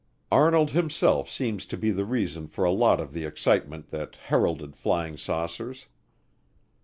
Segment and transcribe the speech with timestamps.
[0.31, 4.75] Arnold himself seems to be the reason for a lot of the excitement that heralded
[4.75, 5.85] flying saucers.